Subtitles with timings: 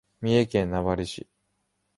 [0.19, 1.27] 三重県名張市